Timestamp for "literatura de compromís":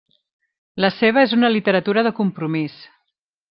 1.57-2.83